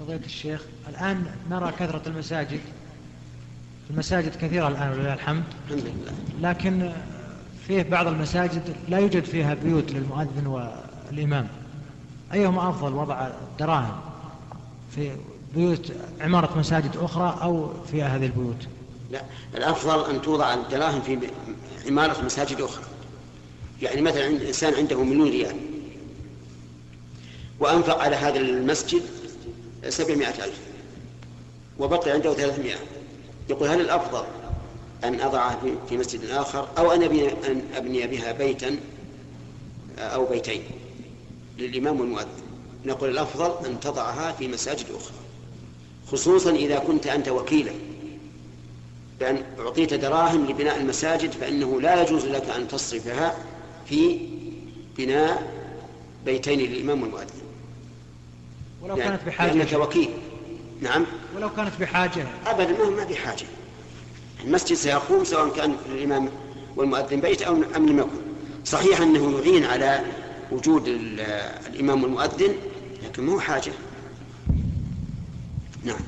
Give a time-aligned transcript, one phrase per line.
[0.00, 2.60] فضيلة الشيخ الآن نرى كثرة المساجد.
[3.90, 5.44] المساجد كثيرة الآن ولله الحمد.
[5.70, 6.50] الحمد لله.
[6.50, 6.92] لكن
[7.66, 11.48] فيه بعض المساجد لا يوجد فيها بيوت للمؤذن والإمام.
[12.32, 14.00] أيهما أفضل وضع الدراهم
[14.94, 15.10] في
[15.54, 18.66] بيوت عمارة مساجد أخرى أو في هذه البيوت؟
[19.10, 19.22] لا
[19.54, 21.18] الأفضل أن توضع الدراهم في
[21.86, 22.84] عمارة مساجد أخرى.
[23.82, 25.56] يعني مثلا عند إنسان عنده مليون ريال.
[27.60, 29.02] وأنفق على هذا المسجد
[29.88, 30.58] سبعمائة ألف
[31.78, 32.78] وبقي عنده ثلاثمائة.
[33.48, 34.24] يقول هل الأفضل
[35.04, 37.02] أن أضعها في مسجد آخر أو أن
[37.76, 38.76] أبني, بها بيتا
[39.98, 40.62] أو بيتين
[41.58, 42.26] للإمام والمؤذن؟
[42.84, 45.16] نقول الأفضل أن تضعها في مساجد أخرى
[46.12, 47.72] خصوصا إذا كنت أنت وكيلا.
[49.20, 53.36] بأن أعطيت دراهم لبناء المساجد فإنه لا يجوز لك أن تصرفها
[53.86, 54.18] في
[54.98, 55.52] بناء
[56.24, 57.49] بيتين للإمام والمؤذن.
[58.82, 59.52] ولو يعني كانت بحاجة.
[59.52, 60.10] لأنك وكيل.
[60.80, 61.06] نعم.
[61.36, 62.26] ولو كانت بحاجة.
[62.46, 63.46] أبدا ما ما بحاجة
[64.44, 66.28] المسجد سيقوم سواء كان للإمام
[66.76, 68.08] والمؤذن بيت أو أم لم يكن
[68.64, 70.00] صحيح أنه يعين على
[70.52, 70.88] وجود
[71.66, 72.54] الإمام والمؤذن
[73.04, 73.72] لكن مو حاجة.
[75.84, 76.00] نعم.